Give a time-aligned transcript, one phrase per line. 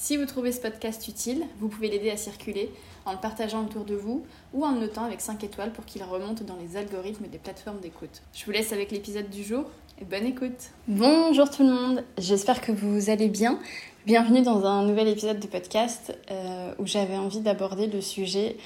[0.00, 2.70] Si vous trouvez ce podcast utile, vous pouvez l'aider à circuler
[3.04, 6.04] en le partageant autour de vous ou en le notant avec 5 étoiles pour qu'il
[6.04, 8.22] remonte dans les algorithmes des plateformes d'écoute.
[8.32, 9.64] Je vous laisse avec l'épisode du jour
[10.00, 10.70] et bonne écoute.
[10.86, 13.58] Bonjour tout le monde, j'espère que vous allez bien.
[14.06, 18.56] Bienvenue dans un nouvel épisode de podcast euh, où j'avais envie d'aborder le sujet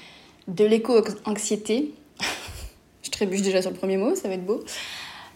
[0.48, 1.94] de l'éco-anxiété.
[3.02, 4.62] Je trébuche déjà sur le premier mot, ça va être beau.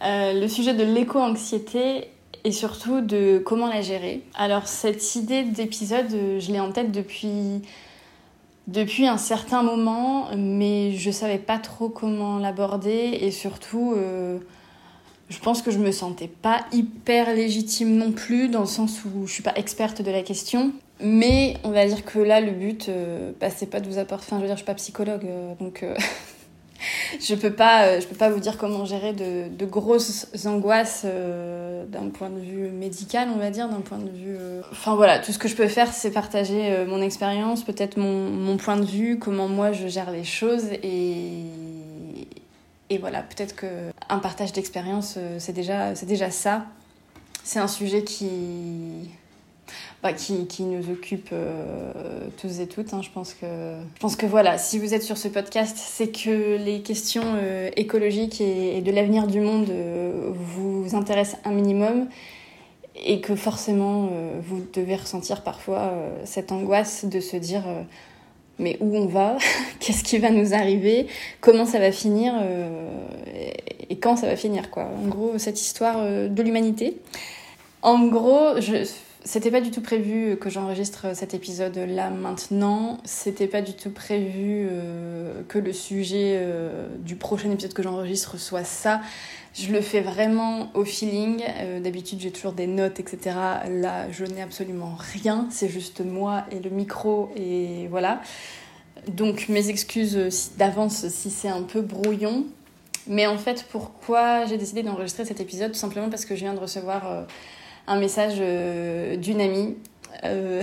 [0.03, 2.11] Euh, le sujet de l'éco-anxiété
[2.47, 4.23] et surtout de comment la gérer.
[4.37, 7.61] Alors cette idée d'épisode, euh, je l'ai en tête depuis
[8.69, 14.39] depuis un certain moment, mais je savais pas trop comment l'aborder et surtout euh,
[15.29, 19.27] je pense que je me sentais pas hyper légitime non plus dans le sens où
[19.27, 20.73] je suis pas experte de la question.
[21.01, 24.27] Mais on va dire que là le but euh, bah, c'est pas de vous apporter
[24.27, 25.27] enfin je veux dire je suis pas psychologue
[25.59, 25.85] donc
[27.21, 32.09] je peux pas euh, peux pas vous dire comment gérer de, grosses angoisses euh, d'un
[32.09, 35.33] point de vue médical on va dire d'un point de vue euh, enfin voilà tout
[35.33, 39.49] ce que je peux faire c'est partager mon expérience peut-être mon, point de vue comment
[39.49, 41.45] moi je gère les choses et
[42.99, 43.67] voilà peut-être que
[44.09, 46.67] un partage d'expérience c'est déjà ça.
[47.45, 48.29] C'est un sujet qui
[50.07, 52.95] bah, qui, nous occupe euh, tous et toutes.
[52.95, 53.01] Hein.
[53.03, 53.47] Je, pense que,
[53.97, 57.71] je pense que voilà, si vous êtes sur ce podcast, c'est que les questions euh,
[57.75, 62.07] écologiques et, et, de l'avenir du monde euh, vous intéressent un minimum
[63.05, 64.09] et que forcément
[64.49, 65.93] vous devez ressentir parfois
[66.25, 67.65] cette angoisse de se dire
[68.59, 69.37] mais où on va,
[69.81, 71.09] qu'est-ce qui va nous arriver,
[71.41, 72.33] comment ça va finir
[73.91, 74.89] et quand ça va finir quoi?
[75.03, 76.97] En gros, cette histoire de l'humanité.
[77.83, 78.87] En gros, je,
[79.27, 82.99] c'était pas du tout prévu que j'enregistre cet épisode là maintenant.
[83.05, 88.39] C'était pas du tout prévu euh, que le sujet euh, du prochain épisode que j'enregistre
[88.39, 89.01] soit ça.
[89.53, 91.43] Je le fais vraiment au feeling.
[91.59, 93.37] Euh, d'habitude, j'ai toujours des notes, etc.
[93.69, 95.49] Là, je n'ai absolument rien.
[95.51, 98.21] C'est juste moi et le micro et voilà.
[99.09, 102.45] Donc, mes excuses d'avance si c'est un peu brouillon.
[103.09, 105.73] Mais en fait, pourquoi j'ai décidé d'enregistrer cet épisode?
[105.73, 107.27] Tout simplement parce que je viens de recevoir
[107.87, 109.77] un message euh, d'une amie
[110.25, 110.63] euh,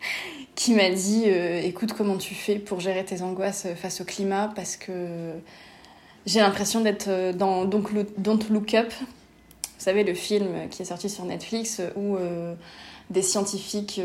[0.54, 4.52] qui m'a dit euh, écoute comment tu fais pour gérer tes angoisses face au climat?
[4.54, 5.32] Parce que
[6.26, 8.92] j'ai l'impression d'être dans Don't Look Up.
[8.92, 12.16] Vous savez le film qui est sorti sur Netflix où
[13.10, 14.00] des scientifiques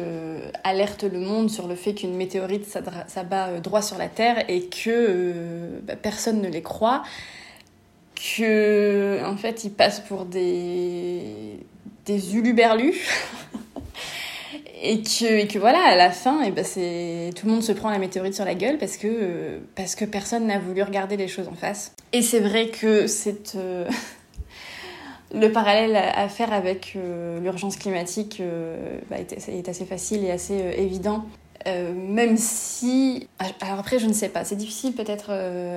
[0.63, 5.79] alertent le monde sur le fait qu'une météorite s'abat droit sur la Terre et que
[5.83, 7.03] bah, personne ne les croit
[8.16, 11.59] que en fait ils passent pour des
[12.07, 12.95] des uluberlus.
[14.81, 17.73] et, que, et que voilà, à la fin, et ben c'est tout le monde se
[17.73, 21.28] prend la météorite sur la gueule parce que, parce que personne n'a voulu regarder les
[21.28, 21.94] choses en face.
[22.13, 23.56] Et c'est vrai que c'est.
[23.56, 23.88] Euh,
[25.34, 30.56] le parallèle à faire avec euh, l'urgence climatique euh, bah, est, assez facile et assez
[30.78, 31.25] évident.
[31.67, 33.28] Même si
[33.59, 35.31] alors après je ne sais pas c'est difficile peut-être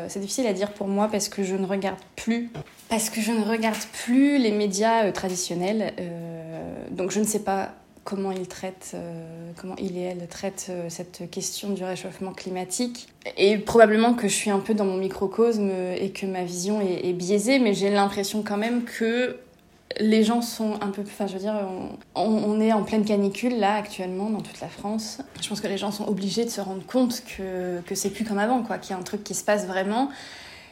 [0.08, 2.50] c'est difficile à dire pour moi parce que je ne regarde plus
[2.90, 7.38] parce que je ne regarde plus les médias euh, traditionnels, euh, donc je ne sais
[7.38, 7.70] pas
[8.02, 13.08] comment ils traitent, euh, comment il et elle traitent cette question du réchauffement climatique.
[13.36, 17.12] Et probablement que je suis un peu dans mon microcosme et que ma vision est,
[17.12, 19.36] biaisée, mais j'ai l'impression quand même que
[20.00, 21.54] les gens sont un peu, enfin je veux dire,
[22.14, 25.18] on, est en pleine canicule là actuellement dans toute la France.
[25.40, 28.24] Je pense que les gens sont obligés de se rendre compte que, que c'est plus
[28.24, 30.10] comme avant, quoi, qu'il y a un truc qui se passe vraiment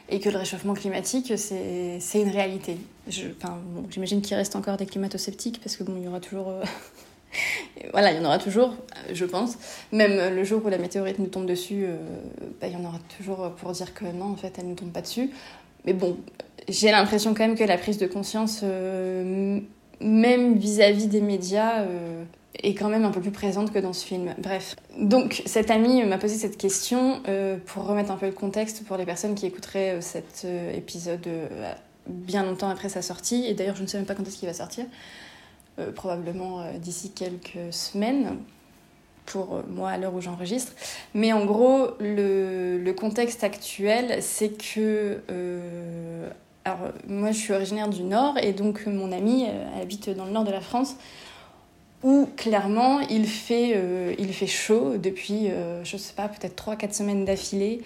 [0.08, 2.78] et que le réchauffement climatique, c'est une réalité.
[3.08, 6.48] J'imagine qu'il reste encore des climato-sceptiques parce que bon, il y aura toujours.
[6.48, 6.64] Euh,
[7.92, 8.74] voilà, il y en aura toujours,
[9.12, 9.58] je pense.
[9.92, 11.98] Même le jour où la météorite nous tombe dessus, euh,
[12.60, 14.92] bah, il y en aura toujours pour dire que non, en fait, elle ne tombe
[14.92, 15.30] pas dessus.
[15.84, 16.16] Mais bon,
[16.68, 19.60] j'ai l'impression quand même que la prise de conscience, euh,
[20.00, 21.84] même vis-à-vis -vis des médias,
[22.62, 24.34] est quand même un peu plus présente que dans ce film.
[24.38, 24.76] Bref.
[24.98, 28.96] Donc, cette amie m'a posé cette question euh, pour remettre un peu le contexte pour
[28.96, 31.28] les personnes qui écouteraient euh, cet euh, épisode
[32.06, 33.44] bien longtemps après sa sortie.
[33.46, 34.86] Et d'ailleurs, je ne sais même pas quand est-ce qu'il va sortir.
[35.94, 38.38] probablement d'ici quelques semaines
[39.26, 40.72] pour moi à l'heure où j'enregistre.
[41.14, 45.20] Mais en gros, le, le contexte actuel, c'est que...
[46.68, 49.46] alors, moi, je suis originaire du Nord et donc mon amie
[49.80, 50.96] habite dans le nord de la France
[52.04, 53.76] où clairement il fait,
[54.18, 55.48] il fait chaud depuis,
[55.82, 57.80] je sais pas, peut-être 3-4 semaines d'affilée.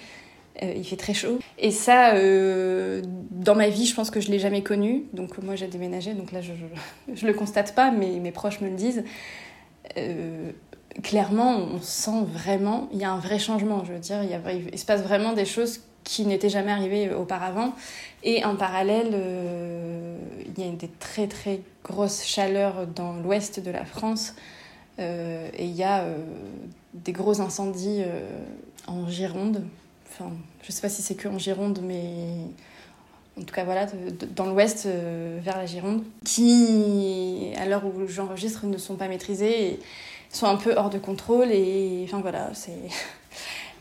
[0.61, 1.38] il fait très chaud.
[1.58, 5.05] Et ça, dans ma vie, je pense que je l'ai jamais connu.
[5.14, 6.52] Donc moi, j'ai déménagé, donc là, je,
[7.14, 9.02] je, le constate pas, mais mes proches me le disent
[11.02, 13.84] clairement, on sent vraiment, il y a un vrai changement.
[13.84, 14.20] Je veux dire,
[14.73, 17.75] il, se passe vraiment des choses qui n'étaient jamais arrivées auparavant.
[18.22, 20.16] Et en parallèle, euh,
[20.46, 24.34] il y a des très très grosses chaleurs dans l'ouest de la France.
[24.99, 26.16] Euh, et il y a euh,
[26.94, 28.02] des gros incendies
[28.87, 29.64] en Gironde.
[30.10, 30.31] Enfin,
[30.62, 32.05] je ne sais pas si c'est que en Gironde, mais
[33.40, 33.87] en tout cas voilà,
[34.37, 39.72] dans l'ouest vers la Gironde, qui, à l'heure où j'enregistre, ne sont pas maîtrisés.
[39.72, 39.81] Et,
[40.32, 42.72] sont un peu hors de contrôle et enfin voilà, c'est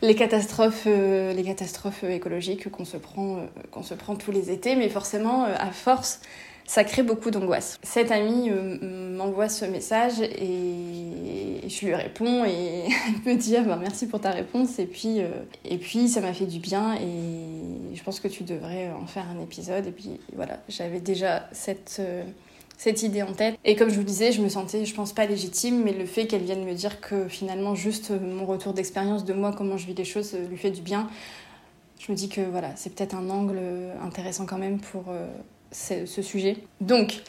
[0.02, 4.50] les catastrophes, euh, les catastrophes écologiques qu'on se prend, euh, qu'on se prend tous les
[4.50, 6.20] étés, mais forcément euh, à force,
[6.66, 7.78] ça crée beaucoup d'angoisse.
[7.82, 12.84] Cet ami m'envoie ce message et je lui réponds et
[13.26, 15.18] elle me dit ah ben, merci pour ta réponse et puis
[15.64, 19.26] et puis ça m'a fait du bien et je pense que tu devrais en faire
[19.28, 22.00] un épisode et puis voilà j'avais déjà cette
[22.82, 23.56] cette idée en tête.
[23.64, 26.26] Et comme je vous disais, je me sentais, je pense pas légitime, mais le fait
[26.26, 29.94] qu'elle vienne me dire que finalement juste mon retour d'expérience de moi, comment je vis
[29.94, 31.08] les choses, lui fait du bien,
[32.00, 33.60] je me dis que voilà, c'est peut-être un angle
[34.02, 35.28] intéressant quand même pour euh,
[35.70, 36.56] ce, sujet.
[36.80, 37.22] Donc,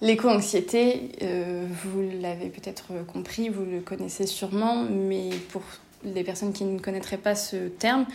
[0.00, 5.62] l'éco-anxiété, euh, vous l'avez peut-être compris, vous le connaissez sûrement, mais pour
[6.02, 8.06] les personnes qui ne connaîtraient pas ce terme,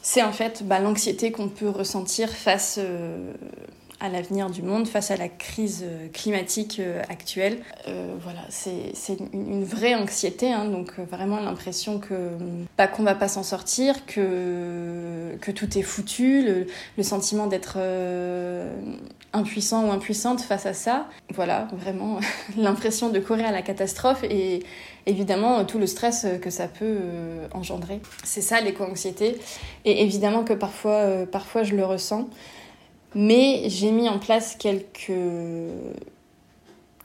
[0.00, 3.34] c'est en fait bah, l'anxiété qu'on peut ressentir face euh,
[4.00, 7.58] à l'avenir du monde face à la crise euh, climatique euh, actuelle.
[7.88, 12.14] Euh, voilà, c'est une, vraie anxiété, hein, donc vraiment l'impression que
[12.76, 16.44] pas qu'on va pas s'en sortir, que, que tout est foutu,
[16.96, 17.78] le, sentiment d'être
[19.32, 21.06] impuissant ou impuissante face à ça.
[21.34, 22.18] Voilà, vraiment
[22.56, 24.62] l'impression de courir à la catastrophe et
[25.06, 26.98] évidemment tout le stress que ça peut
[27.52, 28.00] engendrer.
[28.22, 29.38] C'est ça l'éco-anxiété.
[29.84, 32.28] Et évidemment que parfois, parfois je le ressens.
[33.14, 35.12] Mais j'ai mis en place quelques,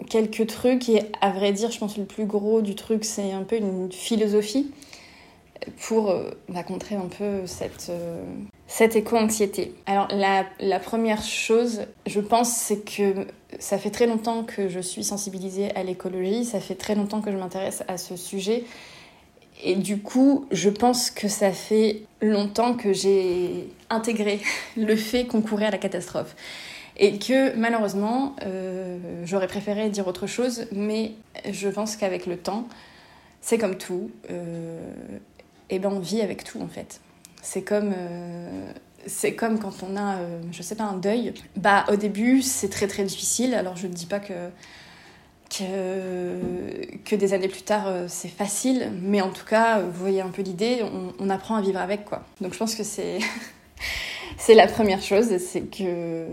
[0.10, 3.32] quelques trucs et à vrai dire, je pense que le plus gros du truc, c'est
[3.32, 4.72] un peu une philosophie
[5.82, 8.24] pour euh, bah, contrer un peu cette, euh,
[8.68, 9.76] cette éco-anxiété.
[9.86, 13.28] Alors la, la, première chose, je pense, c'est que
[13.60, 17.32] ça fait très longtemps que je suis sensibilisée à l'écologie, ça fait très longtemps que
[17.32, 18.64] je m'intéresse à ce sujet
[19.64, 24.40] et du coup, je pense que ça fait longtemps que j'ai intégré
[24.78, 26.36] le fait qu'on courait à la catastrophe.
[27.00, 31.14] Et que malheureusement, euh, j'aurais préféré dire autre chose, mais
[31.50, 32.68] je pense qu'avec le temps,
[33.42, 34.12] c'est comme tout.
[34.30, 34.92] Euh,
[35.70, 37.00] et ben on vit avec tout en fait.
[37.42, 38.74] C'est comme, euh,
[39.38, 40.18] comme quand on a,
[40.52, 41.34] je sais pas, un deuil.
[41.56, 43.54] Bah au début, c'est très très difficile.
[43.54, 44.34] Alors je ne dis pas que
[45.50, 48.92] que, que des années plus tard, c'est facile.
[49.02, 50.84] Mais en tout cas, vous voyez un peu l'idée,
[51.18, 52.24] on, apprend à vivre avec, quoi.
[52.40, 53.20] Donc je pense que c'est,
[54.38, 56.26] c'est la première chose, c'est que,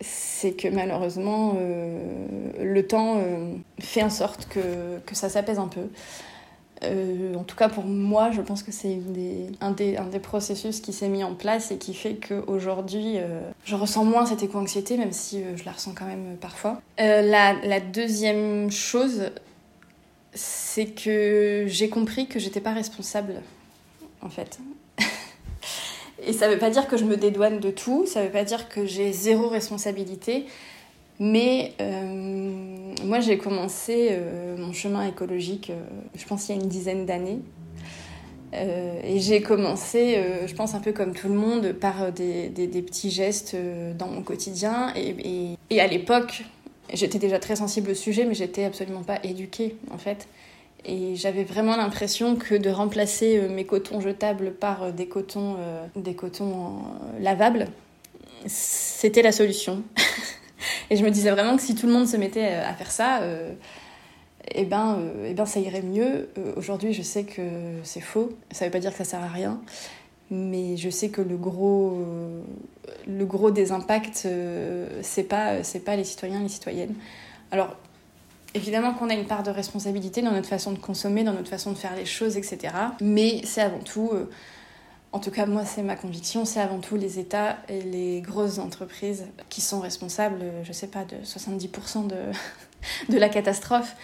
[0.00, 5.68] c'est que malheureusement, euh, le temps euh, fait en sorte que, que ça s'apaise un
[5.68, 5.88] peu.
[6.84, 8.98] Euh, en tout cas, pour moi, je pense que c'est
[9.62, 13.16] un, des, un des processus qui s'est mis en place et qui fait qu'aujourd'hui,
[13.64, 16.82] je ressens moins cette éco-anxiété, même si je la ressens quand même parfois.
[16.98, 19.30] La, la, deuxième chose,
[20.34, 23.40] c'est que j'ai compris que j'étais pas responsable,
[24.20, 24.60] en fait.
[26.26, 28.68] Et ça veut pas dire que je me dédouane de tout, ça veut pas dire
[28.68, 30.46] que j'ai zéro responsabilité,
[31.18, 35.80] mais euh, moi, j'ai commencé euh, mon chemin écologique, euh,
[36.14, 37.40] je pense, il y a une dizaine d'années.
[38.52, 42.50] et j'ai commencé, je pense, un peu comme tout le monde, par des,
[42.86, 43.54] petits gestes
[43.98, 44.92] dans mon quotidien.
[44.96, 46.44] Et, à l'époque,
[46.92, 50.26] j'étais déjà très sensible au sujet, mais j'étais absolument pas éduquée, en fait.
[50.88, 55.56] Et j'avais vraiment l'impression que de remplacer mes cotons jetables par des cotons,
[55.96, 56.78] des cotons
[57.18, 57.66] lavables,
[58.46, 59.82] c'était la solution.
[60.90, 62.90] Et je me disais vraiment que si tout le monde se mettait euh, à faire
[62.90, 63.52] ça, euh,
[64.52, 66.28] eh, ben, euh, eh ben, ça irait mieux.
[66.56, 67.42] Aujourd'hui, je sais que
[67.82, 68.30] c'est faux.
[68.50, 69.60] Ça ne veut pas dire que ça sert à rien.
[70.30, 72.04] Mais je sais que le gros,
[73.06, 74.26] le gros des impacts,
[75.02, 76.96] c'est pas, pas les citoyens, les citoyennes.
[77.52, 77.76] Alors,
[78.56, 81.72] évidemment qu'on a une part de responsabilité dans notre façon de consommer, dans notre façon
[81.72, 82.74] de faire les choses, etc.
[83.00, 84.10] Mais c'est avant tout
[85.16, 88.58] en tout cas, moi, c'est ma conviction, c'est avant tout les États et les grosses
[88.58, 92.16] entreprises qui sont responsables, je sais pas, de 70% de,
[93.12, 93.96] de la catastrophe.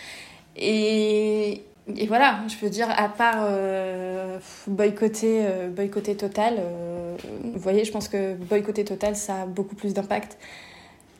[0.56, 1.64] Et,
[2.09, 7.92] voilà, je veux dire, à part euh, boycotter, euh, boycotter Total, euh, vous voyez, je
[7.92, 10.38] pense que boycotter Total, ça a beaucoup plus d'impact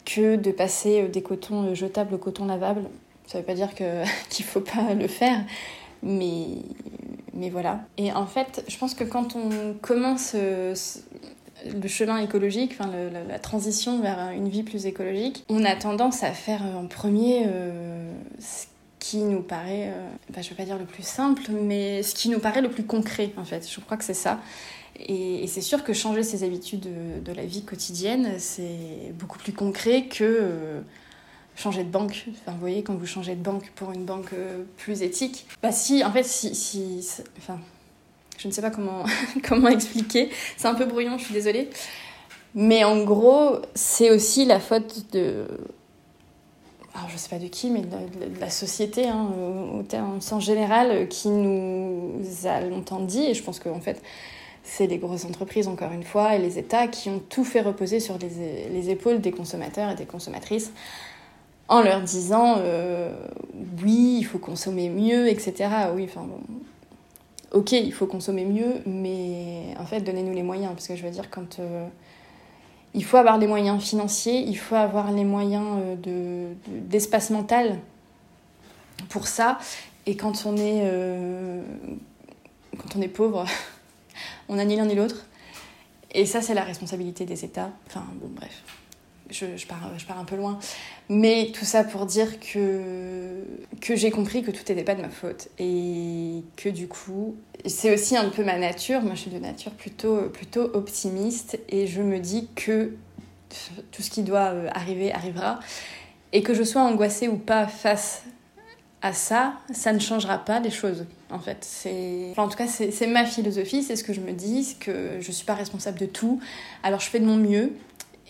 [0.07, 2.85] que de passer des cotons jetables au coton lavable.
[3.33, 5.45] Ça veut pas dire que qu'il faut pas le faire,
[6.03, 6.47] mais
[7.35, 7.81] mais voilà.
[7.97, 10.75] Et en fait, je pense que quand on commence le
[11.89, 12.91] chemin écologique, enfin
[13.29, 17.47] la transition vers une vie plus écologique, on a tendance à faire en premier
[18.39, 18.67] ce
[19.03, 22.29] qui nous paraît, euh, bah, je vais pas dire le plus simple, mais ce qui
[22.29, 23.69] nous paraît le plus concret en fait.
[23.69, 24.41] Je crois que c'est ça.
[24.97, 26.87] Et, c'est sûr que changer ses habitudes
[27.25, 30.81] de, la vie quotidienne, c'est beaucoup plus concret que euh,
[31.57, 32.27] changer de banque.
[32.31, 35.73] Enfin, vous voyez, quand vous changez de banque pour une banque euh, plus éthique, bah
[35.73, 37.05] si, en fait, si, si
[37.39, 37.59] enfin,
[38.39, 39.05] je ne sais pas comment,
[39.45, 40.31] comment expliquer.
[40.57, 41.69] C'est un peu brouillon, je suis désolée.
[42.55, 45.47] Mais en gros, c'est aussi la faute de
[46.95, 49.31] alors je sais pas de qui, mais de, la société, hein,
[49.75, 54.03] au, sens général, qui nous a longtemps dit, et je pense qu'en fait,
[54.63, 57.99] c'est les grosses entreprises, encore une fois, et les États qui ont tout fait reposer
[57.99, 60.73] sur les, les épaules des consommateurs et des consommatrices,
[61.73, 63.11] en leur disant euh,
[63.83, 65.71] oui, il faut consommer mieux, etc.
[65.95, 66.41] Oui, enfin bon.
[67.53, 71.11] Ok, il faut consommer mieux, mais en fait, donnez-nous les moyens, parce que je veux
[71.11, 71.59] dire, quand.
[71.59, 71.87] Euh,
[72.95, 77.79] il faut avoir les moyens financiers, il faut avoir les moyens euh, d'espace mental
[79.09, 79.57] pour ça.
[80.05, 80.87] Et quand on est,
[82.77, 83.47] quand on est pauvre,
[84.51, 85.25] on n'a ni l'un ni l'autre.
[86.13, 87.71] Et ça, c'est la responsabilité des États.
[87.87, 88.63] Enfin, bon, bref
[89.31, 90.59] je, pars, je pars un peu loin.
[91.09, 93.45] Mais tout ça pour dire que,
[93.81, 95.49] que j'ai compris que tout n'était pas de ma faute.
[95.59, 97.37] Et que du coup,
[97.67, 99.03] c'est aussi un peu ma nature.
[99.03, 101.59] Moi, je suis de nature plutôt, plutôt optimiste.
[101.69, 102.95] Et je me dis que
[103.91, 105.61] tout ce qui doit euh, arriver arrivera.
[106.33, 108.23] Et que je sois angoissée ou pas face
[109.03, 111.05] à ça, ça ne changera pas les choses.
[111.31, 114.77] En fait, c'est, en tout cas, c'est ma philosophie, c'est ce que je me dis,
[114.79, 116.41] que je suis pas responsable de tout.
[116.83, 117.73] Alors, je fais de mon mieux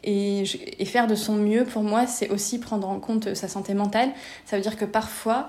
[0.04, 0.44] et,
[0.84, 4.10] faire de son mieux, pour moi, c'est aussi prendre en compte sa santé mentale.
[4.46, 5.48] Ça veut dire que parfois,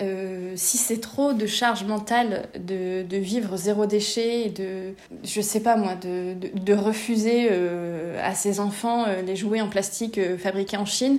[0.00, 5.76] euh, si c'est trop de charge mentale de, vivre zéro déchet, de, je sais pas
[5.76, 11.18] moi, de, refuser euh, à ses enfants euh, les jouets en plastique fabriqués en Chine,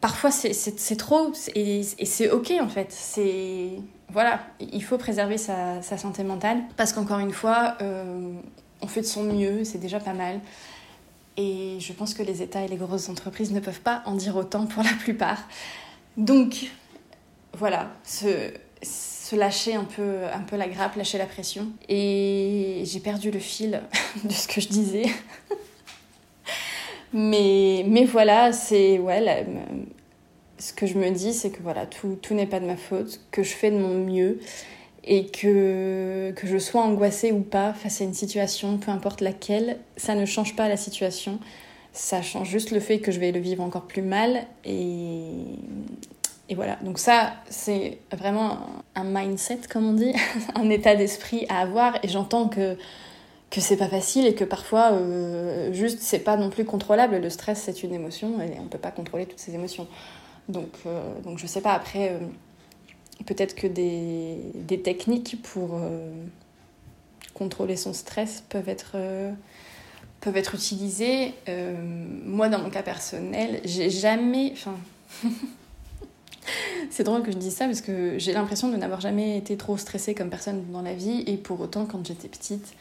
[0.00, 2.94] parfois c'est trop et, c'est ok en fait.
[4.10, 7.76] Voilà, il faut préserver sa santé mentale parce qu'encore une fois,
[8.80, 10.40] on fait de son mieux, c'est déjà pas mal.
[11.36, 14.36] Et je pense que les États et les grosses entreprises ne peuvent pas en dire
[14.36, 15.48] autant pour la plupart.
[16.16, 16.70] Donc,
[17.52, 18.52] voilà, se,
[19.34, 21.68] lâcher un peu, un peu la grappe, lâcher la pression.
[21.88, 23.82] Et j'ai perdu le fil
[24.24, 25.06] de ce que je disais.
[27.12, 28.98] mais, mais voilà, c'est.
[28.98, 29.46] Ouais,
[30.58, 33.20] ce que je me dis, c'est que voilà, tout, tout n'est pas de ma faute,
[33.30, 34.40] que je fais de mon mieux
[35.06, 39.78] et que, que je sois angoissée ou pas face à une situation, peu importe laquelle,
[39.96, 41.38] ça ne change pas la situation.
[41.92, 44.44] Ça change juste le fait que je vais le vivre encore plus mal.
[44.64, 45.30] Et,
[46.48, 46.76] et voilà.
[46.82, 48.58] Donc, ça, c'est vraiment
[48.96, 50.12] un mindset, comme on dit,
[50.54, 51.98] un état d'esprit à avoir.
[52.02, 52.76] Et j'entends que
[53.50, 57.30] que c'est pas facile et que parfois euh, juste c'est pas non plus contrôlable le
[57.30, 59.86] stress c'est une émotion et on peut pas contrôler toutes ces émotions
[60.48, 62.18] donc euh, donc je sais pas après euh,
[63.24, 66.10] peut-être que des, techniques pour euh,
[67.34, 69.32] contrôler son stress peuvent être, euh,
[70.54, 71.34] utilisées.
[71.48, 71.74] Euh,
[72.24, 74.52] moi, dans mon cas personnel, j'ai jamais.
[74.52, 74.74] Enfin.
[76.90, 79.76] C'est drôle que je dise ça parce que j'ai l'impression de n'avoir jamais été trop
[79.76, 82.74] stressée comme personne dans la vie et pour autant quand j'étais petite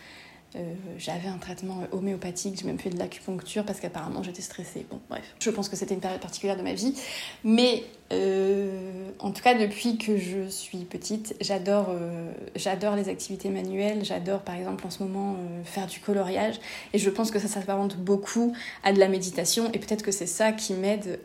[0.56, 4.86] euh, j'avais un traitement homéopathique, j'ai même fait de l'acupuncture parce qu'apparemment j'étais stressée.
[4.90, 6.96] Bon, bref, je pense que c'était une période particulière de ma vie.
[7.44, 7.84] Mais
[8.14, 14.06] euh, en tout cas, depuis que je suis petite, j'adore euh, j'adore les activités manuelles.
[14.06, 15.36] J'adore par exemple en ce moment
[15.66, 16.56] faire du coloriage.
[16.94, 19.70] Et je pense que ça s'apparente beaucoup à de la méditation.
[19.74, 21.20] Et peut-être que c'est ça qui m'aide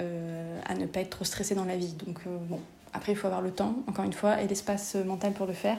[0.66, 1.94] à ne pas être trop stressée dans la vie.
[2.04, 2.18] Donc
[2.48, 2.58] bon,
[2.92, 5.78] après il faut avoir le temps, encore une fois, et l'espace mental pour le faire.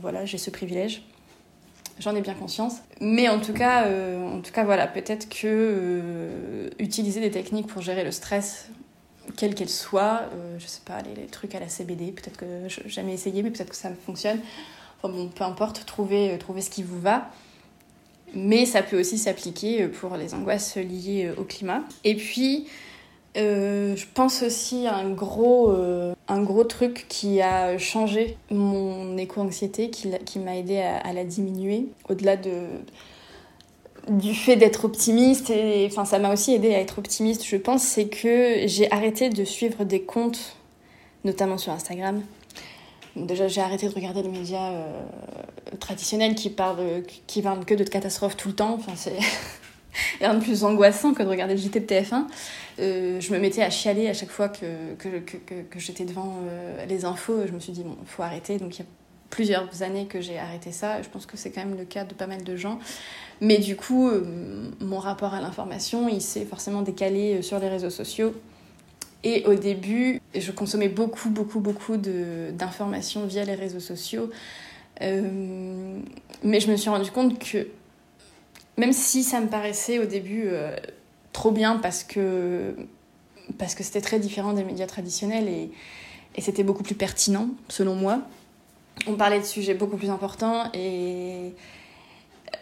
[0.00, 1.04] voilà, j'ai ce privilège.
[1.98, 2.76] J'en ai bien conscience.
[3.00, 7.66] Mais en tout cas, euh, en tout cas voilà, peut-être que euh, utiliser des techniques
[7.66, 8.68] pour gérer le stress,
[9.36, 12.88] quelle qu'elle soit, euh, je sais pas, les, trucs à la CBD, peut-être que j'ai
[12.88, 14.40] jamais essayé, mais peut-être que ça fonctionne.
[14.98, 17.30] Enfin bon, peu importe, trouver, trouver ce qui vous va.
[18.34, 21.82] Mais ça peut aussi s'appliquer pour les angoisses liées au climat.
[22.02, 22.66] Et puis,
[23.36, 29.16] euh, je pense aussi à un gros, euh, un gros truc qui a changé mon
[29.16, 32.66] éco-anxiété, qui, qui m'a aidé à, la diminuer, au-delà de,
[34.08, 35.48] du fait d'être optimiste.
[35.48, 39.30] Et, enfin, ça m'a aussi aidé à être optimiste, je pense, c'est que j'ai arrêté
[39.30, 40.56] de suivre des comptes,
[41.24, 42.22] notamment sur Instagram.
[43.16, 45.02] déjà, j'ai arrêté de regarder les médias euh,
[45.80, 48.74] traditionnels qui parlent, qui parlent que de catastrophes tout le temps.
[48.74, 49.16] Enfin, c'est
[50.20, 52.24] rien de plus angoissant que de regarder le JT de TF1.
[52.78, 56.86] Euh, je me mettais à chialer à chaque fois que, que, que, j'étais devant euh,
[56.86, 57.46] les infos.
[57.46, 58.58] Je me suis dit, bon, faut arrêter.
[58.58, 58.86] Donc il y a
[59.30, 61.02] plusieurs années que j'ai arrêté ça.
[61.02, 62.78] Je pense que c'est quand même le cas de pas mal de gens.
[63.40, 67.90] Mais du coup, euh, mon rapport à l'information, il s'est forcément décalé sur les réseaux
[67.90, 68.34] sociaux.
[69.24, 74.30] Et au début, je consommais beaucoup, beaucoup, beaucoup d'informations via les réseaux sociaux.
[75.00, 77.68] mais je me suis rendu compte que
[78.76, 80.76] même si ça me paraissait au début euh,
[81.32, 82.74] trop bien parce que
[83.58, 85.70] parce que c'était très différent des médias traditionnels et,
[86.36, 88.22] et c'était beaucoup plus pertinent selon moi.
[89.06, 91.52] On parlait de sujets beaucoup plus importants et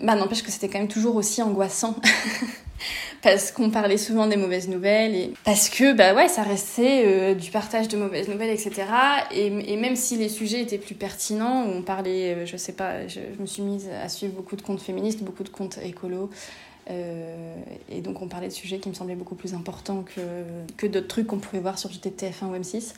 [0.01, 1.97] bah, n'empêche que c'était quand même toujours aussi angoissant
[3.23, 7.35] parce qu'on parlait souvent des mauvaises nouvelles et parce que bah ouais ça restait euh,
[7.35, 8.87] du partage de mauvaises nouvelles etc
[9.31, 13.21] et, même si les sujets étaient plus pertinents on parlait euh, je sais pas je,
[13.39, 16.31] me suis mise à suivre beaucoup de comptes féministes beaucoup de comptes écolos
[16.91, 17.55] euh,
[17.91, 20.21] et donc on parlait de sujets qui me semblaient beaucoup plus importants que,
[20.77, 22.95] que d'autres trucs qu'on pouvait voir sur JTTF1 ou M6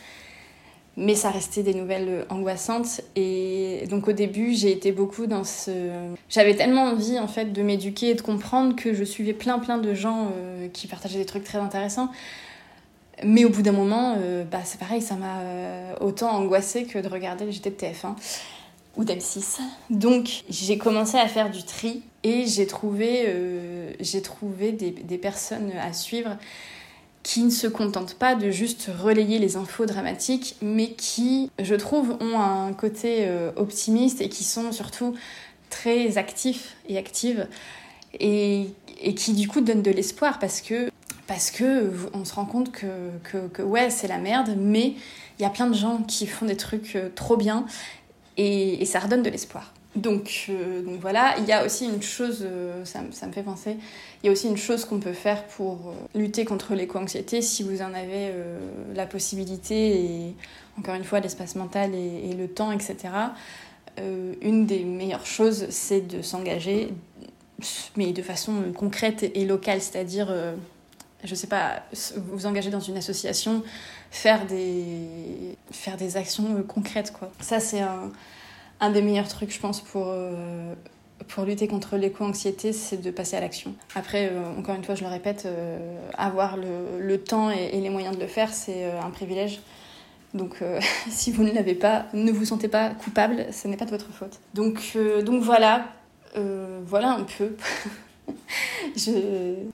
[0.96, 3.00] mais ça restait des nouvelles angoissantes.
[3.16, 5.70] Et donc au début j'ai été beaucoup dans ce
[6.28, 9.78] j'avais tellement envie en fait de m'éduquer et de comprendre que je suivais plein plein
[9.78, 12.10] de gens euh, qui partageaient des trucs très intéressants.
[13.24, 16.98] Mais au bout d'un moment euh, bah c'est pareil ça m'a euh, autant angoissé que
[16.98, 18.14] de regarder le JT de TF1
[18.96, 23.26] ou d'M6 donc j'ai commencé à faire du tri et j'ai trouvé
[24.00, 26.36] j'ai trouvé des, des personnes à suivre
[27.22, 32.16] qui ne se contentent pas de juste relayer les infos dramatiques, mais qui, je trouve,
[32.20, 35.14] ont un côté euh, optimiste et qui sont surtout
[35.70, 37.46] très actifs et actives
[38.18, 38.68] et,
[39.16, 40.90] qui du coup donnent de l'espoir parce que
[41.26, 42.86] parce que on se rend compte que,
[43.24, 44.94] que, que ouais c'est la merde mais
[45.38, 47.64] il y a plein de gens qui font des trucs euh, trop bien
[48.36, 52.02] et, et ça redonne de l'espoir donc, euh, donc voilà, il y a aussi une
[52.02, 53.76] chose, euh, ça, ça, me fait penser,
[54.22, 57.62] il y a aussi une chose qu'on peut faire pour euh, lutter contre l'éco-anxiété si
[57.62, 58.32] vous en avez
[58.94, 60.34] la possibilité et
[60.78, 62.96] encore une fois l'espace mental et, et, le temps, etc.
[64.40, 66.88] une des meilleures choses, c'est de s'engager,
[67.96, 70.34] mais de façon concrète et locale, c'est-à-dire,
[71.22, 71.82] je sais pas,
[72.16, 73.62] vous engager dans une association,
[74.10, 77.30] faire des, faire des actions concrètes, quoi.
[77.40, 78.10] Ça, c'est un
[78.82, 80.74] un des meilleurs trucs, je pense, pour, euh,
[81.28, 83.74] pour lutter contre l'éco-anxiété, c'est de passer à l'action.
[83.94, 85.78] Après, euh, encore une fois, je le répète, euh,
[86.18, 89.60] avoir le, temps et, les moyens de le faire, c'est un privilège.
[90.34, 90.56] Donc,
[91.08, 94.12] si vous ne l'avez pas, ne vous sentez pas coupable, ce n'est pas de votre
[94.12, 94.40] faute.
[94.52, 94.96] Donc,
[95.40, 95.86] voilà,
[96.34, 97.54] voilà un peu.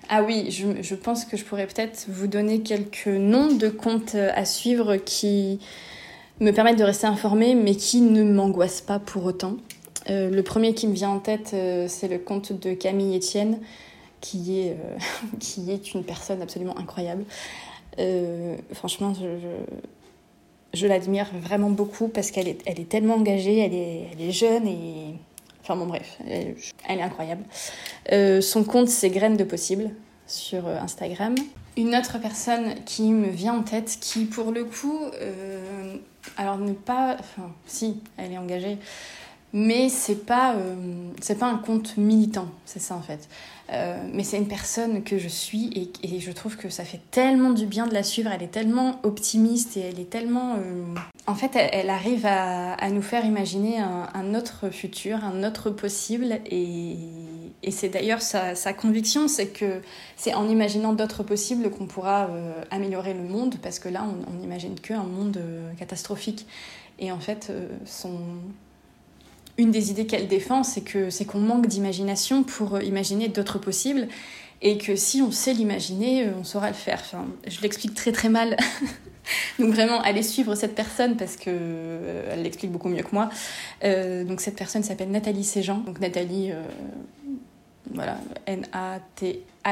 [0.09, 4.15] Ah oui, je, je pense que je pourrais peut-être vous donner quelques noms de comptes
[4.15, 5.61] à suivre qui
[6.41, 9.57] me permettent de rester informée, mais qui ne m'angoissent pas pour autant.
[10.11, 13.59] Euh, le premier qui me vient en tête, euh, c'est le conte de Camille Etienne,
[14.21, 14.99] qui est, euh,
[15.41, 17.25] qui est une personne absolument incroyable.
[18.75, 19.27] Franchement, je,
[20.73, 24.33] je, l'admire vraiment beaucoup parce qu'elle est, elle est tellement engagée, elle est, elle est
[24.33, 25.15] jeune et.
[25.63, 26.55] Enfin bon, bref, elle,
[26.89, 27.43] elle est incroyable.
[28.41, 29.91] Son compte, c'est Graines de Possible
[30.29, 31.35] sur Instagram.
[31.77, 35.01] Une autre personne qui me vient en tête, qui pour le coup
[36.37, 38.79] alors n'est pas, enfin si, elle est engagée,
[39.53, 40.75] mais c'est pas, euh,
[41.21, 43.29] c'est pas un compte militant, c'est ça en fait.
[43.71, 47.03] Euh, mais c'est une personne que je suis et, et, je trouve que ça fait
[47.11, 48.31] tellement du bien de la suivre.
[48.33, 50.55] Elle est tellement optimiste et elle est tellement.
[50.55, 50.95] Euh...
[51.27, 55.69] En fait, elle, arrive à, à, nous faire imaginer un, un, autre futur, un autre
[55.69, 56.39] possible.
[56.51, 56.97] Et,
[57.63, 59.81] et c'est d'ailleurs sa, conviction c'est que
[60.17, 64.35] c'est en imaginant d'autres possibles qu'on pourra euh, améliorer le monde parce que là, on
[64.41, 66.47] n'imagine qu'un monde euh, catastrophique.
[67.01, 67.69] Et en fait, euh,
[69.57, 74.07] une des idées qu'elle défend, c'est que c'est qu'on manque d'imagination pour imaginer d'autres possibles
[74.63, 77.01] et que si on sait l'imaginer, on saura le faire.
[77.01, 78.57] Enfin, je l'explique très très mal.
[79.59, 81.51] donc vraiment, allez suivre cette personne parce que
[82.31, 83.31] elle l'explique beaucoup mieux que moi.
[83.83, 85.79] Donc cette personne s'appelle Nathalie Séjean.
[85.79, 86.53] Donc Nathalie,
[87.93, 89.67] voilà, N-A-T-H-A-L-I-E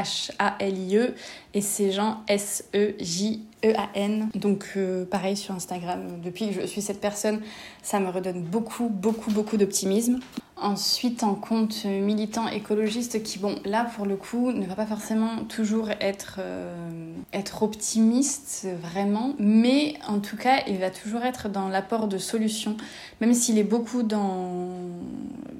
[1.54, 4.28] et Séjean S-E-J E-A-N.
[4.34, 7.40] Donc euh, pareil sur Instagram, depuis que je suis cette personne,
[7.82, 10.20] ça me redonne beaucoup, beaucoup, beaucoup d'optimisme.
[10.58, 15.44] Ensuite, un compte militant écologiste qui, bon, là pour le coup, ne va pas forcément
[15.44, 21.68] toujours être, euh, être optimiste, vraiment, mais en tout cas, il va toujours être dans
[21.68, 22.78] l'apport de solutions,
[23.20, 24.70] même s'il est beaucoup dans,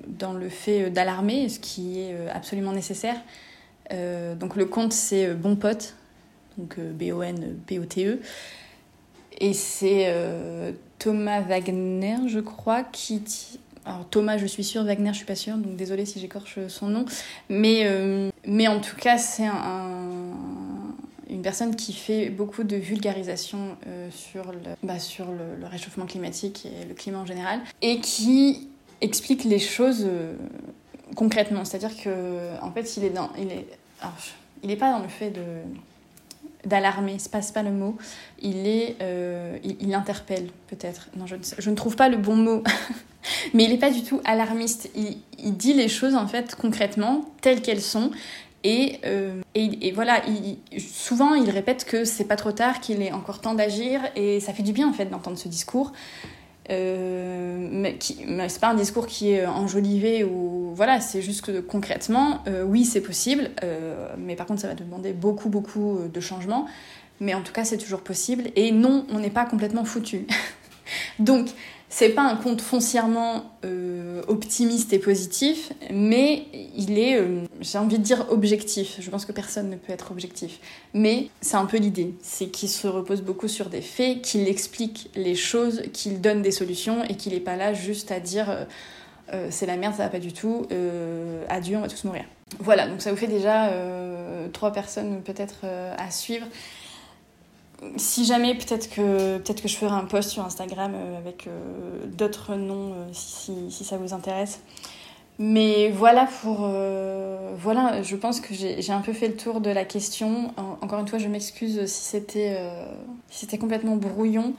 [0.06, 3.16] dans le fait d'alarmer, ce qui est euh, absolument nécessaire.
[3.92, 5.94] Euh, donc le compte, c'est Bon Pote,
[6.58, 8.20] donc euh, B-O-N-P-O-T-E.
[9.38, 13.22] Et c'est euh, Thomas Wagner, je crois, qui.
[13.84, 16.88] alors Thomas, je suis sûre, Wagner, je suis pas sûre, donc désolée si j'écorche son
[16.88, 17.04] nom.
[17.48, 20.30] Mais, euh, mais en tout cas, c'est un,
[21.28, 26.66] une personne qui fait beaucoup de vulgarisation euh, sur, le, bah, sur le, réchauffement climatique
[26.66, 28.68] et le climat en général, et qui
[29.00, 30.34] explique les choses euh,
[31.14, 31.64] concrètement.
[31.64, 33.66] C'est-à-dire que en fait, il est dans, il est,
[34.62, 35.42] il n'est pas dans le fait de
[36.64, 37.96] d'alarmer, ce passe pas le mot.
[38.42, 38.96] Il est,
[39.62, 41.08] il, interpelle peut-être.
[41.16, 42.64] Non, je, je, ne trouve pas le bon mot.
[43.54, 44.90] Mais il n'est pas du tout alarmiste.
[44.94, 48.10] Il, dit les choses en fait concrètement, telles qu'elles sont.
[48.64, 50.22] Et, euh, et, voilà,
[50.78, 54.00] souvent il répète que c'est pas trop tard, qu'il est encore temps d'agir.
[54.16, 55.92] Et ça fait du bien en fait d'entendre ce discours.
[56.70, 62.40] Euh, mais, c'est pas un discours qui est enjolivé ou voilà, c'est juste que concrètement,
[62.48, 66.66] euh, oui, c'est possible, euh, mais par contre, ça va demander beaucoup, beaucoup de changements.
[67.20, 68.50] Mais en tout cas, c'est toujours possible.
[68.56, 70.26] Et non, on n'est pas complètement foutu.
[71.18, 71.48] Donc,
[71.88, 76.46] c'est pas un conte foncièrement euh, optimiste et positif, mais
[76.76, 78.96] il est, euh, j'ai envie de dire, objectif.
[78.98, 80.58] Je pense que personne ne peut être objectif.
[80.94, 82.14] Mais c'est un peu l'idée.
[82.22, 86.50] C'est qu'il se repose beaucoup sur des faits, qu'il explique les choses, qu'il donne des
[86.50, 88.66] solutions et qu'il n'est pas là juste à dire
[89.32, 90.66] euh, c'est la merde, ça va pas du tout,
[91.48, 92.24] adieu, on va tous mourir.
[92.60, 93.72] Voilà, donc ça vous fait déjà
[94.52, 95.64] trois personnes peut-être
[95.98, 96.46] à suivre
[97.96, 102.06] si jamais, peut-être que, peut que je ferai un post sur Instagram euh, avec euh,
[102.06, 104.60] d'autres noms euh, si, si, ça vous intéresse.
[105.38, 106.66] Mais voilà pour.
[107.58, 110.54] voilà, je pense que j'ai un peu fait le tour de la question.
[110.80, 112.58] encore une fois, je m'excuse si c'était
[113.28, 114.54] si complètement brouillon.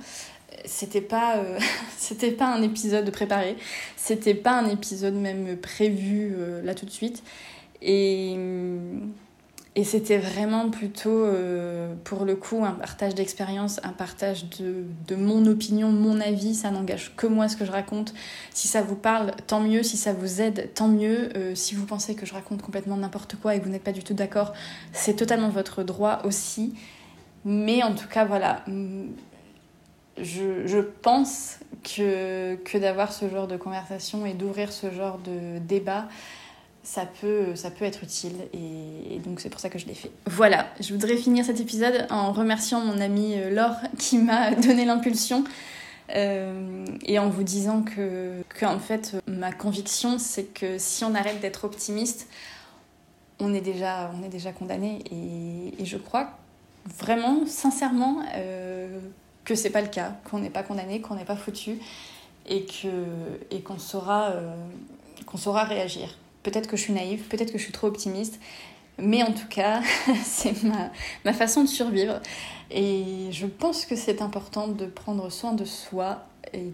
[0.66, 1.38] C'était pas,
[1.98, 3.58] c'était pas un épisode préparé.
[3.96, 7.24] C'était pas un épisode même prévu là tout de suite.
[7.82, 8.38] Et.
[9.78, 15.46] Et c'était vraiment plutôt, euh, pour le coup, un partage d'expérience, un partage de, mon
[15.46, 16.56] opinion, mon avis.
[16.56, 18.16] Ça n'engage que moi ce que je raconte.
[18.56, 19.84] Si ça vous parle, tant mieux.
[19.84, 21.30] Si ça vous aide, tant mieux.
[21.38, 23.92] Euh, si vous pensez que je raconte complètement n'importe quoi et que vous n'êtes pas
[23.92, 24.54] du tout d'accord,
[24.94, 26.74] c'est totalement votre droit aussi.
[27.46, 28.66] Mais en tout cas, voilà.
[30.18, 35.60] Je, je pense que, que d'avoir ce genre de conversation et d'ouvrir ce genre de
[35.60, 36.08] débat,
[36.88, 40.10] ça peut, ça peut être utile et, donc c'est pour ça que je l'ai fait.
[40.26, 44.86] Voilà, je voudrais finir cet épisode en remerciant mon amie euh, Laure qui m'a donné
[44.86, 45.44] l'impulsion
[46.16, 51.14] euh, et en vous disant que, que, en fait ma conviction c'est que si on
[51.14, 52.30] arrête d'être optimiste,
[53.40, 56.30] on est déjà, on est déjà condamné et, je crois
[56.98, 58.98] vraiment, sincèrement, euh,
[59.44, 61.80] que c'est pas le cas, qu'on n'est pas condamné, qu'on n'est pas foutu
[62.48, 62.88] et que
[63.52, 64.56] et qu'on saura, euh,
[65.26, 66.16] qu'on saura réagir.
[66.48, 68.40] Peut-être que je suis naïve, peut-être que je suis trop optimiste,
[68.98, 69.82] mais en tout cas,
[70.24, 72.22] c'est ma, façon de survivre.
[72.72, 76.72] Et je pense que c'est important de prendre soin de soi et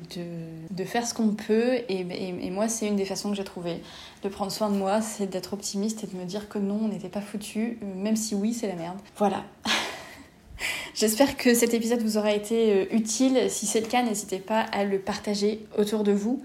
[0.69, 1.77] de, faire ce qu'on peut.
[1.89, 3.81] Et, et, moi, c'est une des façons que j'ai trouvées
[4.21, 6.89] de prendre soin de moi, c'est d'être optimiste et de me dire que non, on
[6.89, 8.99] n'était pas foutu, même si oui, c'est la merde.
[9.17, 9.43] Voilà.
[10.93, 13.49] J'espère que cet épisode vous aura été euh, utile.
[13.49, 16.43] Si c'est le cas, n'hésitez pas à le partager autour de vous.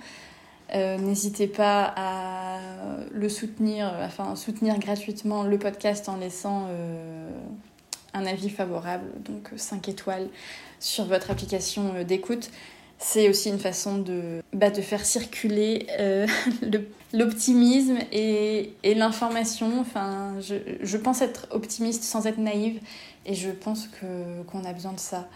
[0.74, 2.58] Euh, n'hésitez pas à
[3.12, 7.30] le soutenir, enfin soutenir gratuitement le podcast en laissant euh,
[8.12, 10.28] un avis favorable, donc 5 étoiles
[10.78, 12.50] sur votre application euh, d'écoute.
[12.98, 15.86] C'est aussi une façon de, bah, de faire circuler
[17.12, 19.80] l'optimisme et, et l'information.
[19.80, 22.80] Enfin, je, je, pense être optimiste sans être naïve
[23.24, 25.28] et je pense qu'on a besoin de ça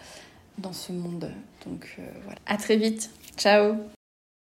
[0.58, 1.30] dans ce monde.
[1.64, 2.40] Donc voilà.
[2.46, 3.10] À très vite.
[3.36, 3.76] Ciao